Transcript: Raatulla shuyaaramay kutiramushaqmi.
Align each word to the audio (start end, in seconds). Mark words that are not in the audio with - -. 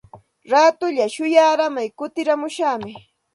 Raatulla 0.51 1.05
shuyaaramay 1.15 1.87
kutiramushaqmi. 1.97 2.91